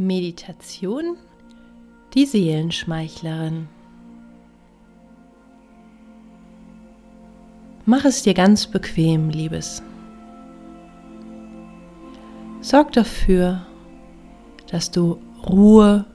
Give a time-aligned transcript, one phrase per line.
[0.00, 1.18] Meditation,
[2.14, 3.68] die Seelenschmeichlerin.
[7.84, 9.82] Mach es dir ganz bequem, Liebes.
[12.62, 13.66] Sorg dafür,
[14.70, 16.06] dass du Ruhe,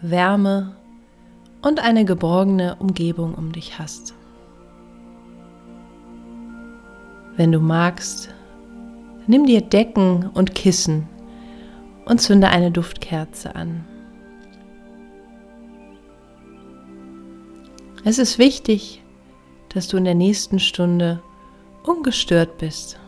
[0.00, 0.74] Wärme
[1.62, 4.12] und eine geborgene Umgebung um dich hast.
[7.36, 8.34] Wenn du magst,
[9.28, 11.06] nimm dir Decken und Kissen
[12.08, 13.84] und zünde eine Duftkerze an.
[18.04, 19.02] Es ist wichtig,
[19.68, 21.22] dass du in der nächsten Stunde
[21.84, 22.98] ungestört bist.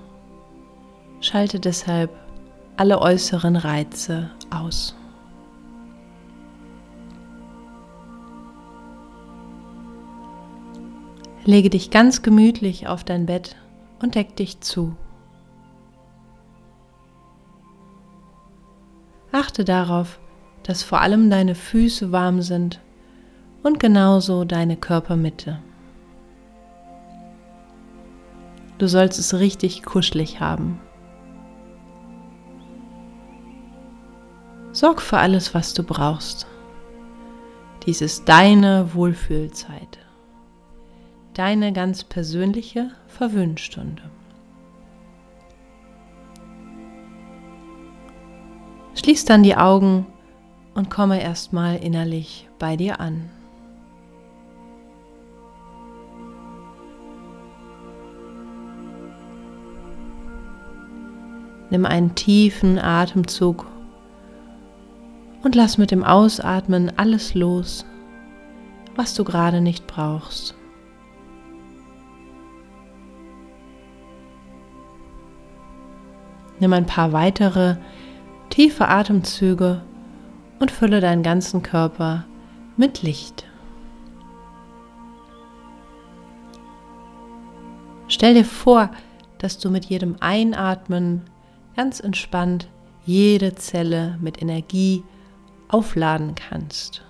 [1.20, 2.10] Schalte deshalb
[2.76, 4.95] alle äußeren Reize aus.
[11.45, 13.56] Lege dich ganz gemütlich auf dein Bett
[14.02, 14.95] und deck dich zu.
[19.32, 20.18] Achte darauf,
[20.62, 22.80] dass vor allem deine Füße warm sind
[23.62, 25.59] und genauso deine Körpermitte.
[28.78, 30.80] Du sollst es richtig kuschelig haben.
[34.72, 36.46] Sorg für alles, was du brauchst.
[37.87, 40.00] Dies ist deine Wohlfühlzeit
[41.34, 44.02] deine ganz persönliche Verwöhnstunde.
[49.10, 50.06] Schließ dann die Augen
[50.72, 53.28] und komme erstmal innerlich bei dir an.
[61.70, 63.66] Nimm einen tiefen Atemzug
[65.42, 67.84] und lass mit dem Ausatmen alles los,
[68.94, 70.54] was du gerade nicht brauchst.
[76.60, 77.75] Nimm ein paar weitere
[78.60, 79.80] tiefe Atemzüge
[80.58, 82.26] und fülle deinen ganzen Körper
[82.76, 83.47] mit Licht.
[88.09, 88.91] Stell dir vor,
[89.38, 91.22] dass du mit jedem Einatmen
[91.75, 92.69] ganz entspannt
[93.06, 95.04] jede Zelle mit Energie
[95.69, 97.03] aufladen kannst.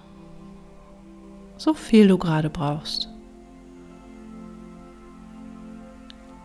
[1.56, 3.08] So viel du gerade brauchst.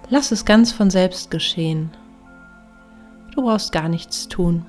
[0.10, 1.92] Lass es ganz von selbst geschehen.
[3.36, 4.66] Du brauchst gar nichts tun.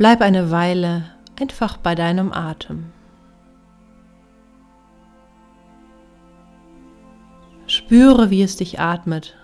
[0.00, 1.04] Bleib eine Weile
[1.38, 2.86] einfach bei deinem Atem.
[7.66, 9.36] Spüre, wie es dich atmet.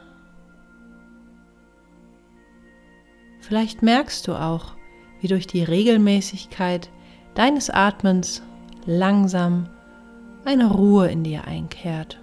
[3.41, 4.72] Vielleicht merkst du auch,
[5.21, 6.91] wie durch die Regelmäßigkeit
[7.34, 8.43] deines Atmens
[8.87, 9.69] langsam
[10.47, 12.19] eine Ruhe in dir einkehrt.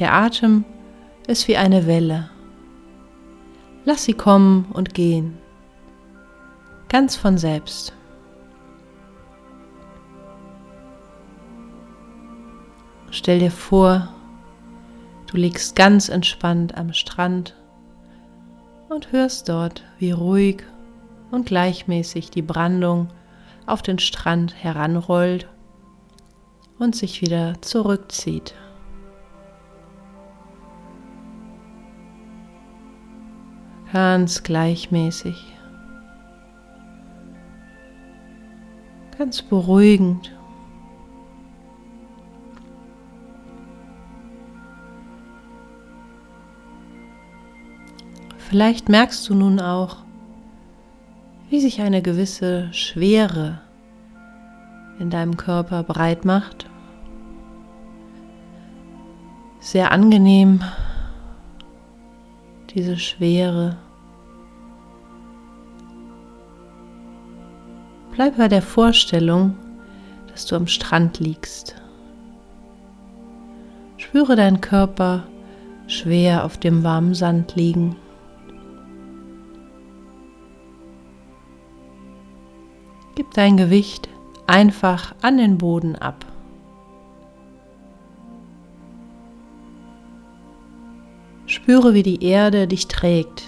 [0.00, 0.64] Der Atem
[1.28, 2.33] ist wie eine Welle.
[3.86, 5.36] Lass sie kommen und gehen,
[6.88, 7.92] ganz von selbst.
[13.10, 14.08] Stell dir vor,
[15.26, 17.54] du liegst ganz entspannt am Strand
[18.88, 20.62] und hörst dort, wie ruhig
[21.30, 23.08] und gleichmäßig die Brandung
[23.66, 25.46] auf den Strand heranrollt
[26.78, 28.54] und sich wieder zurückzieht.
[33.94, 35.54] Ganz gleichmäßig,
[39.16, 40.36] ganz beruhigend.
[48.36, 49.98] Vielleicht merkst du nun auch,
[51.50, 53.60] wie sich eine gewisse Schwere
[54.98, 56.68] in deinem Körper breit macht.
[59.60, 60.64] Sehr angenehm,
[62.74, 63.76] diese Schwere.
[68.14, 69.56] Bleib bei der Vorstellung,
[70.28, 71.74] dass du am Strand liegst.
[73.96, 75.24] Spüre deinen Körper
[75.88, 77.96] schwer auf dem warmen Sand liegen.
[83.16, 84.08] Gib dein Gewicht
[84.46, 86.24] einfach an den Boden ab.
[91.46, 93.42] Spüre, wie die Erde dich trägt.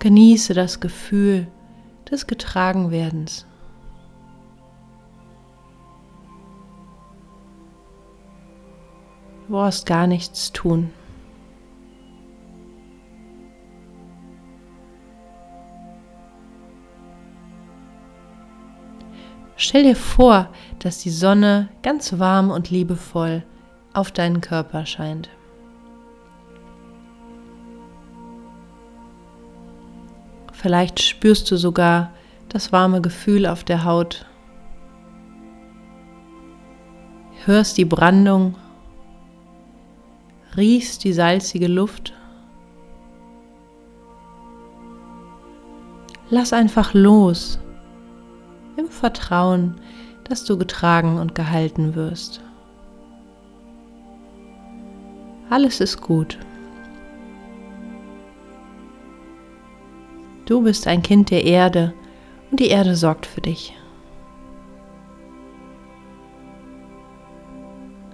[0.00, 1.46] Genieße das Gefühl
[2.10, 3.46] des Getragenwerdens.
[9.46, 10.90] Du brauchst gar nichts tun.
[19.56, 20.48] Stell dir vor,
[20.78, 23.44] dass die Sonne ganz warm und liebevoll
[23.92, 25.28] auf deinen Körper scheint.
[30.60, 32.12] Vielleicht spürst du sogar
[32.50, 34.26] das warme Gefühl auf der Haut.
[37.46, 38.56] Hörst die Brandung,
[40.58, 42.12] riechst die salzige Luft.
[46.28, 47.58] Lass einfach los
[48.76, 49.80] im Vertrauen,
[50.24, 52.42] dass du getragen und gehalten wirst.
[55.48, 56.38] Alles ist gut.
[60.50, 61.94] Du bist ein Kind der Erde
[62.50, 63.72] und die Erde sorgt für dich.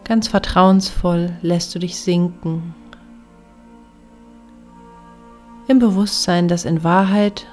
[0.05, 2.75] Ganz vertrauensvoll lässt du dich sinken.
[5.67, 7.47] Im Bewusstsein, dass in Wahrheit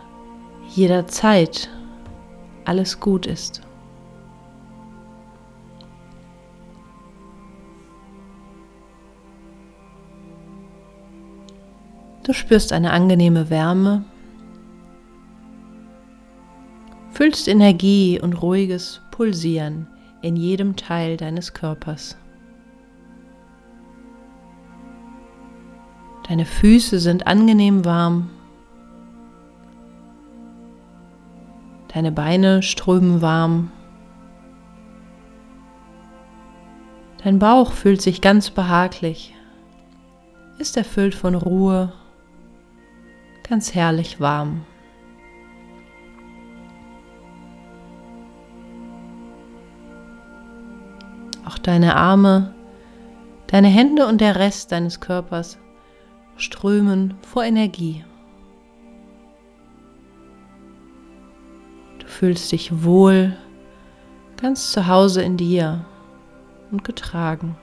[0.68, 1.70] jederzeit
[2.66, 3.62] alles gut ist.
[12.24, 14.04] Du spürst eine angenehme Wärme,
[17.24, 19.88] fühlst Energie und ruhiges Pulsieren
[20.22, 22.18] in jedem Teil deines Körpers.
[26.28, 28.30] Deine Füße sind angenehm warm.
[31.94, 33.72] Deine Beine strömen warm.
[37.24, 39.34] Dein Bauch fühlt sich ganz behaglich,
[40.58, 41.94] ist erfüllt von Ruhe
[43.48, 44.66] ganz herrlich warm.
[51.54, 52.56] Auch deine Arme,
[53.46, 55.60] deine Hände und der Rest deines Körpers
[56.36, 58.04] strömen vor Energie.
[62.00, 63.38] Du fühlst dich wohl,
[64.42, 65.86] ganz zu Hause in dir
[66.72, 67.56] und getragen.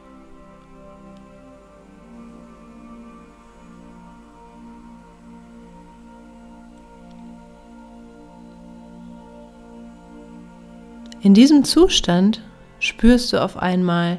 [11.22, 12.40] In diesem Zustand
[12.80, 14.18] spürst du auf einmal,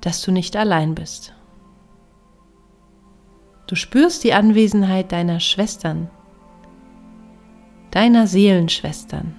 [0.00, 1.34] dass du nicht allein bist.
[3.66, 6.08] Du spürst die Anwesenheit deiner Schwestern,
[7.90, 9.34] deiner Seelenschwestern.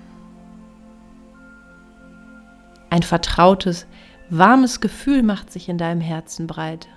[2.91, 3.87] Ein vertrautes,
[4.29, 6.87] warmes Gefühl macht sich in deinem Herzen breit.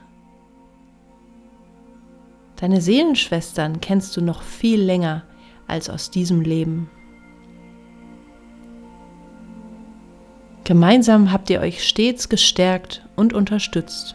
[2.57, 5.23] Deine Seelenschwestern kennst du noch viel länger
[5.67, 6.91] als aus diesem Leben.
[10.65, 14.15] Gemeinsam habt ihr euch stets gestärkt und unterstützt.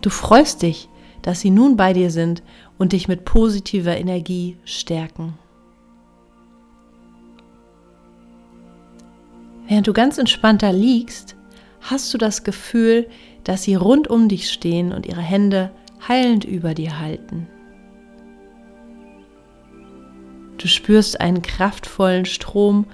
[0.00, 0.88] Du freust dich,
[1.22, 2.44] dass sie nun bei dir sind
[2.78, 5.36] und dich mit positiver Energie stärken.
[9.66, 11.34] Während du ganz entspannter liegst,
[11.80, 13.08] hast du das Gefühl,
[13.42, 15.72] dass sie rund um dich stehen und ihre Hände
[16.06, 17.48] heilend über dir halten.
[20.58, 22.86] Du spürst einen kraftvollen Strom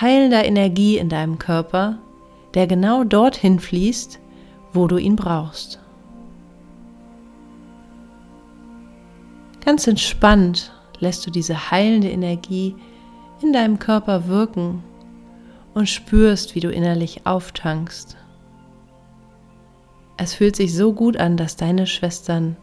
[0.00, 1.98] heilender Energie in deinem Körper,
[2.54, 4.20] der genau dorthin fließt,
[4.72, 5.80] wo du ihn brauchst.
[9.64, 12.76] Ganz entspannt lässt du diese heilende Energie
[13.42, 14.82] in deinem Körper wirken
[15.74, 18.16] und spürst, wie du innerlich auftankst.
[20.16, 22.56] Es fühlt sich so gut an, dass deine Schwestern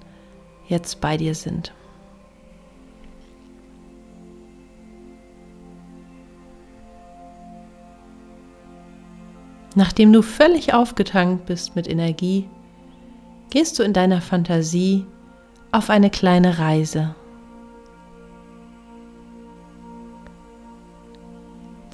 [0.67, 1.73] jetzt bei dir sind.
[9.75, 12.47] Nachdem du völlig aufgetankt bist mit Energie,
[13.49, 15.05] gehst du in deiner Fantasie
[15.71, 17.15] auf eine kleine Reise.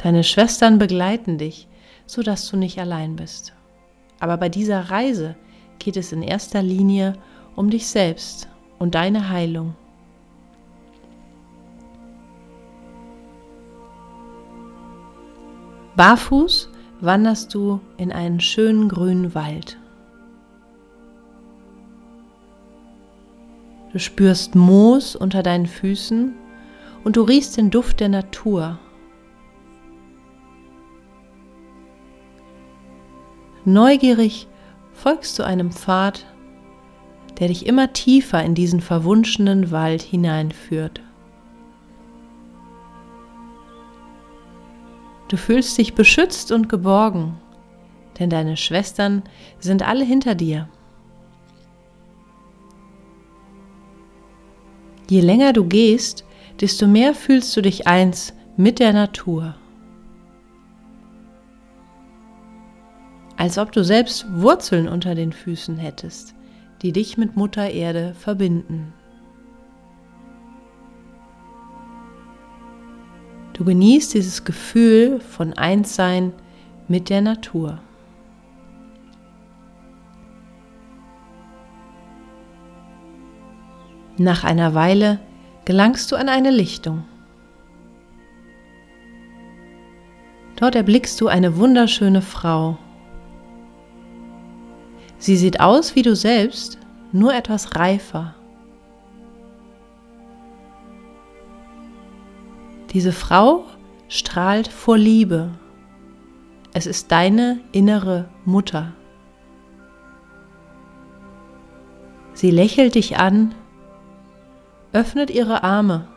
[0.03, 1.67] Deine Schwestern begleiten dich,
[2.05, 3.53] sodass du nicht allein bist.
[4.19, 5.35] Aber bei dieser Reise
[5.77, 7.13] geht es in erster Linie
[7.55, 9.75] um dich selbst und deine Heilung.
[15.95, 16.69] Barfuß
[17.01, 19.77] wanderst du in einen schönen grünen Wald.
[23.91, 26.35] Du spürst Moos unter deinen Füßen
[27.03, 28.77] und du riechst den Duft der Natur.
[33.65, 34.47] Neugierig
[34.93, 36.25] folgst du einem Pfad,
[37.39, 41.01] der dich immer tiefer in diesen verwunschenen Wald hineinführt.
[45.29, 47.37] Du fühlst dich beschützt und geborgen,
[48.17, 49.23] denn deine Schwestern
[49.59, 50.67] sind alle hinter dir.
[55.07, 56.25] Je länger du gehst,
[56.59, 59.55] desto mehr fühlst du dich eins mit der Natur.
[63.37, 66.35] Als ob du selbst Wurzeln unter den Füßen hättest,
[66.81, 68.93] die dich mit Mutter Erde verbinden.
[73.59, 76.31] Du genießt dieses Gefühl von Einssein
[76.87, 77.77] mit der Natur.
[84.17, 85.19] Nach einer Weile
[85.65, 87.03] gelangst du an eine Lichtung.
[90.55, 92.77] Dort erblickst du eine wunderschöne Frau.
[95.17, 96.77] Sie sieht aus wie du selbst,
[97.11, 98.35] nur etwas reifer.
[102.91, 103.65] Diese Frau
[104.07, 105.51] strahlt vor Liebe.
[106.73, 108.93] Es ist deine innere Mutter.
[112.33, 113.53] Sie lächelt dich an,
[114.91, 116.07] öffnet ihre Arme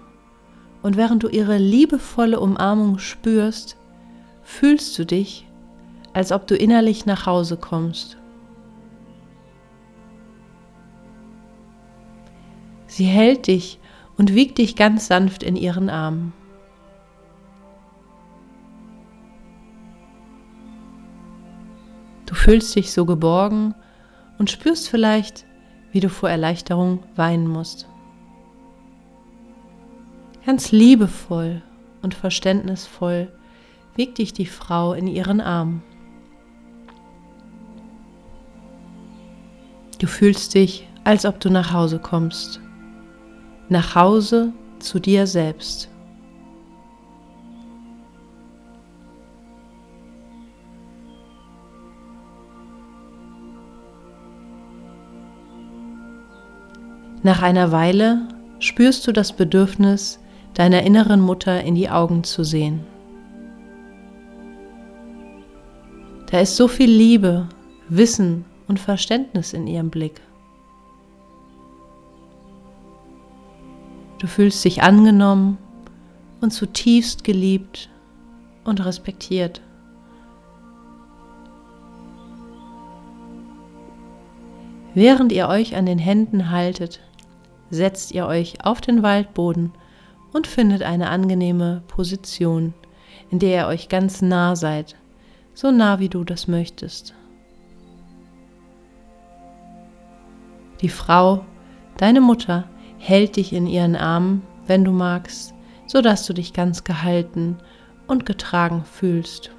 [0.83, 3.77] und während du ihre liebevolle Umarmung spürst,
[4.43, 5.47] fühlst du dich,
[6.15, 8.17] als ob du innerlich nach Hause kommst.
[12.87, 13.79] Sie hält dich
[14.17, 16.33] und wiegt dich ganz sanft in ihren Armen.
[22.33, 23.75] Du fühlst dich so geborgen
[24.39, 25.45] und spürst vielleicht,
[25.91, 27.87] wie du vor Erleichterung weinen musst.
[30.47, 31.61] Ganz liebevoll
[32.01, 33.31] und verständnisvoll
[33.97, 35.83] wiegt dich die Frau in ihren Arm.
[39.99, 42.63] Du fühlst dich, als ob du nach Hause kommst.
[43.69, 45.92] Nach Hause zu dir selbst.
[57.25, 58.27] Nach einer Weile
[58.59, 60.19] spürst du das Bedürfnis,
[60.55, 62.81] deiner inneren Mutter in die Augen zu sehen.
[66.31, 67.49] Da ist so viel Liebe,
[67.89, 70.21] Wissen und Verständnis in ihrem Blick.
[74.19, 75.59] Du fühlst dich angenommen
[76.41, 77.89] und zutiefst geliebt
[78.65, 79.61] und respektiert.
[84.95, 87.01] Während ihr euch an den Händen haltet,
[87.73, 89.73] setzt ihr euch auf den Waldboden
[90.33, 92.75] und findet eine angenehme Position,
[93.31, 94.95] in der ihr euch ganz nah seid,
[95.55, 97.15] so nah wie du das möchtest.
[100.83, 101.45] Die Frau,
[101.97, 105.55] deine Mutter, hält dich in ihren Armen, wenn du magst,
[105.87, 107.57] so dass du dich ganz gehalten
[108.07, 109.51] und getragen fühlst.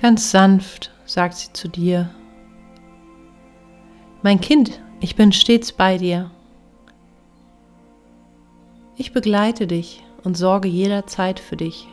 [0.00, 2.08] Ganz sanft sagt sie zu dir,
[4.22, 6.30] Mein Kind, ich bin stets bei dir.
[8.96, 11.88] Ich begleite dich und sorge jederzeit für dich.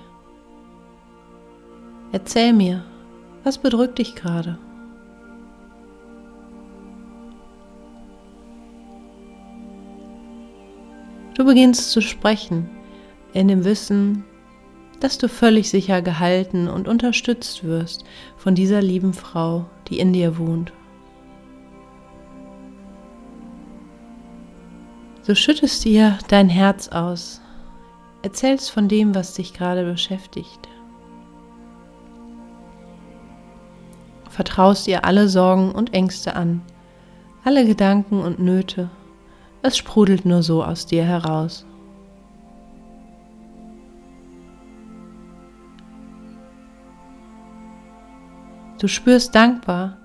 [2.11, 2.83] Erzähl mir,
[3.43, 4.59] was bedrückt dich gerade?
[11.33, 12.69] Du beginnst zu sprechen
[13.33, 14.25] in dem Wissen,
[15.05, 18.05] dass du völlig sicher gehalten und unterstützt wirst
[18.37, 20.73] von dieser lieben Frau, die in dir wohnt.
[25.27, 27.39] Du schüttest ihr dein Herz aus,
[28.23, 30.67] erzählst von dem, was dich gerade beschäftigt.
[34.31, 36.63] Vertraust ihr alle Sorgen und Ängste an,
[37.43, 38.89] alle Gedanken und Nöte.
[39.61, 41.63] Es sprudelt nur so aus dir heraus.
[48.79, 49.97] Du spürst dankbar,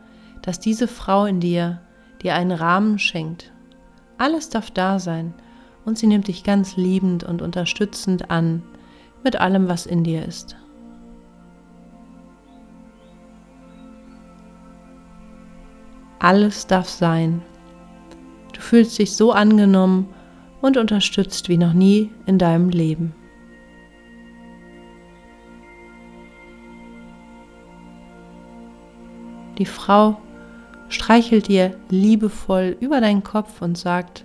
[0.43, 1.81] dass diese Frau in dir
[2.23, 3.53] dir einen Rahmen schenkt.
[4.19, 5.35] Alles darf da sein
[5.85, 8.63] und sie nimmt dich ganz liebend und unterstützend an
[9.25, 10.57] mit allem, was in dir ist.
[16.19, 17.43] Alles darf sein.
[18.53, 20.09] Du fühlst dich so angenommen
[20.61, 23.15] und unterstützt wie noch nie in deinem Leben.
[29.61, 30.17] Die Frau
[30.89, 34.25] streichelt dir liebevoll über deinen Kopf und sagt,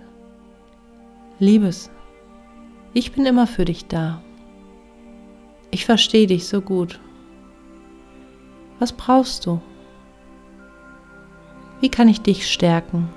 [1.38, 1.90] Liebes,
[2.94, 4.22] ich bin immer für dich da.
[5.70, 7.00] Ich verstehe dich so gut.
[8.78, 9.60] Was brauchst du?
[11.82, 13.10] Wie kann ich dich stärken?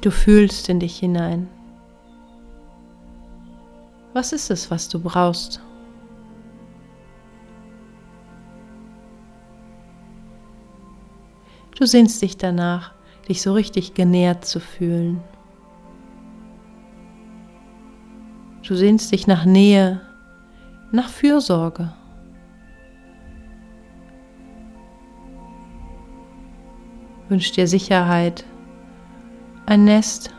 [0.00, 1.50] Du fühlst in dich hinein.
[4.14, 5.60] Was ist es, was du brauchst?
[11.82, 12.92] Du sehnst dich danach,
[13.28, 15.20] dich so richtig genährt zu fühlen.
[18.64, 20.00] Du sehnst dich nach Nähe,
[20.92, 21.92] nach Fürsorge.
[27.28, 28.44] Wünsch dir Sicherheit,
[29.66, 30.32] ein Nest,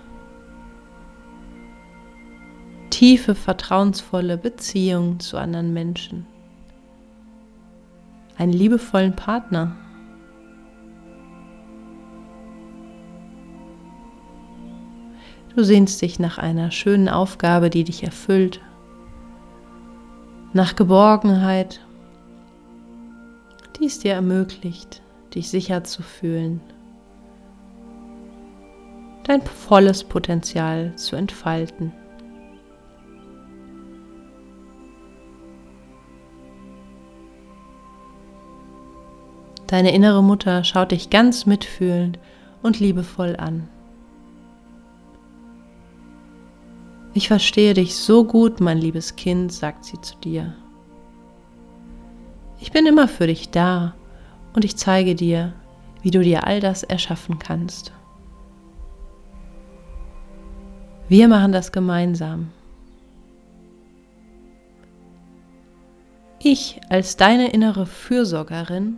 [2.90, 6.26] tiefe, vertrauensvolle Beziehungen zu anderen Menschen,
[8.38, 9.76] einen liebevollen Partner.
[15.56, 18.60] Du sehnst dich nach einer schönen Aufgabe, die dich erfüllt,
[20.52, 21.80] nach Geborgenheit,
[23.80, 25.04] die es dir ermöglicht,
[25.36, 26.60] dich sicher zu fühlen,
[29.26, 31.92] dein volles Potenzial zu entfalten.
[39.68, 42.18] Deine innere Mutter schaut dich ganz mitfühlend
[42.64, 43.68] und liebevoll an.
[47.16, 50.56] Ich verstehe dich so gut, mein liebes Kind, sagt sie zu dir.
[52.60, 53.94] Ich bin immer für dich da
[54.54, 55.54] und ich zeige dir,
[56.02, 57.92] wie du dir all das erschaffen kannst.
[61.08, 62.52] Wir machen das gemeinsam.
[66.40, 68.98] Ich als deine innere Fürsorgerin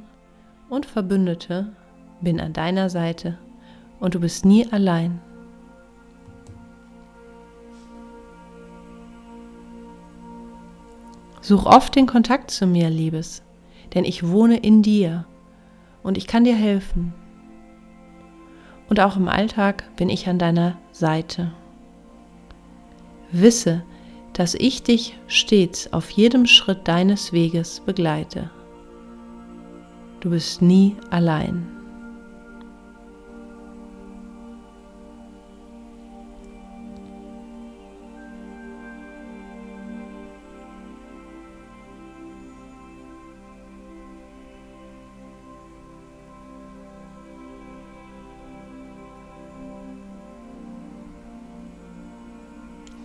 [0.70, 1.74] und Verbündete
[2.22, 3.38] bin an deiner Seite
[4.00, 5.20] und du bist nie allein.
[11.46, 13.44] Such oft den Kontakt zu mir, Liebes,
[13.94, 15.28] denn ich wohne in dir
[16.02, 17.14] und ich kann dir helfen.
[18.90, 21.52] Und auch im Alltag bin ich an deiner Seite.
[23.32, 23.84] Wisse,
[24.34, 28.50] dass ich dich stets auf jedem Schritt deines Weges begleite.
[30.22, 31.75] Du bist nie allein.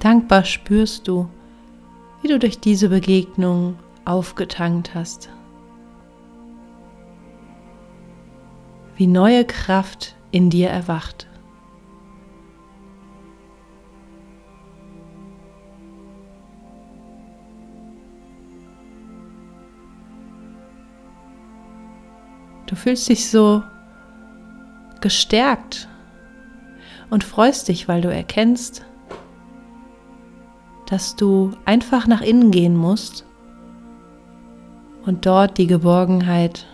[0.01, 1.29] Dankbar spürst du,
[2.23, 5.29] wie du durch diese Begegnung aufgetankt hast.
[8.97, 11.29] Wie neue Kraft in dir erwacht.
[22.65, 23.63] Du fühlst dich so
[25.03, 25.89] gestärkt
[27.11, 28.87] und freust dich, weil du erkennst,
[30.91, 33.25] dass du einfach nach innen gehen musst
[35.07, 36.67] und dort die Geborgenheit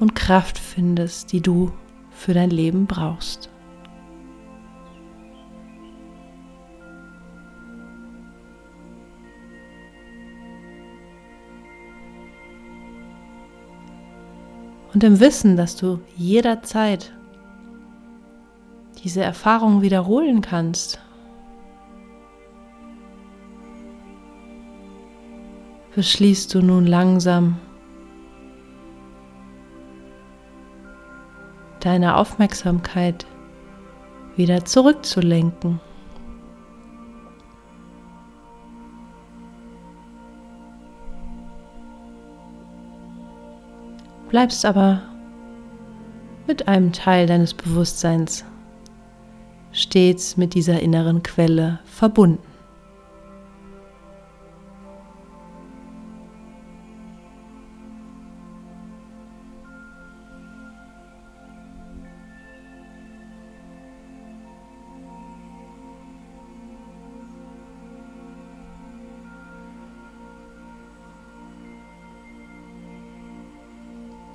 [0.00, 1.72] und Kraft findest, die du
[2.10, 3.48] für dein Leben brauchst.
[14.92, 17.12] Und im Wissen, dass du jederzeit
[19.04, 21.00] diese Erfahrung wiederholen kannst
[25.98, 27.56] beschließt du nun langsam
[31.80, 33.26] deine Aufmerksamkeit
[34.36, 35.80] wieder zurückzulenken.
[44.28, 45.02] Bleibst aber
[46.46, 48.44] mit einem Teil deines Bewusstseins
[49.72, 52.57] stets mit dieser inneren Quelle verbunden.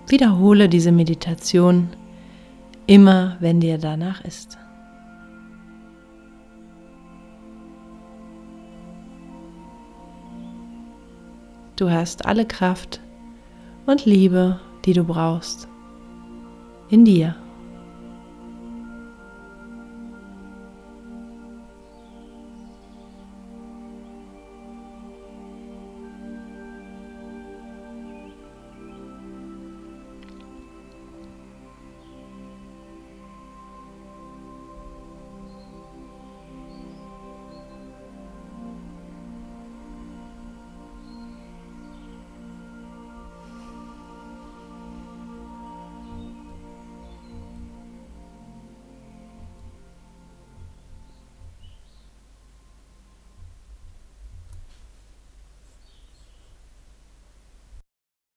[0.08, 1.90] Wiederhole diese Meditation
[2.88, 4.58] immer, wenn dir danach ist.
[11.76, 13.02] Du hast alle Kraft
[13.86, 15.68] und Liebe, die du brauchst,
[16.90, 17.36] in dir.